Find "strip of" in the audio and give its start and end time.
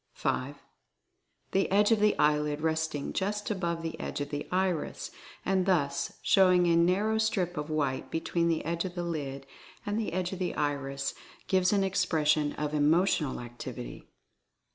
7.19-7.69